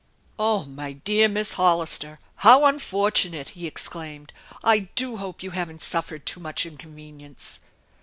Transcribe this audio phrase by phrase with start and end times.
[0.39, 2.17] "Oh, my dear Miss Hollister!
[2.37, 4.33] How unfortunate!" he exclaimed.
[4.63, 7.59] "I do hope you haven't suffered too much inconvenience